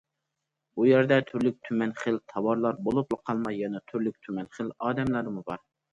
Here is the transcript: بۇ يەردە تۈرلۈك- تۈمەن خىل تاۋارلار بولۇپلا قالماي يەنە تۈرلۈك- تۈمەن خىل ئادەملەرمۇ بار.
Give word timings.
بۇ 0.77 0.85
يەردە 0.87 1.17
تۈرلۈك- 1.27 1.59
تۈمەن 1.69 1.93
خىل 1.99 2.17
تاۋارلار 2.33 2.79
بولۇپلا 2.87 3.19
قالماي 3.29 3.61
يەنە 3.65 3.83
تۈرلۈك- 3.93 4.19
تۈمەن 4.29 4.51
خىل 4.57 4.73
ئادەملەرمۇ 4.87 5.45
بار. 5.53 5.63